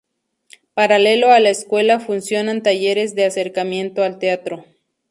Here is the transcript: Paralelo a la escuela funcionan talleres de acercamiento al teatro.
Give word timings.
Paralelo 0.73 1.29
a 1.29 1.39
la 1.39 1.51
escuela 1.51 1.99
funcionan 1.99 2.63
talleres 2.63 3.13
de 3.13 3.25
acercamiento 3.25 4.01
al 4.03 4.17
teatro. 4.17 4.65